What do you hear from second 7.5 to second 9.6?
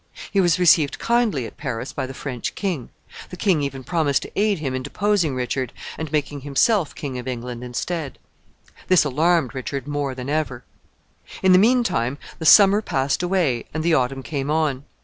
instead. This alarmed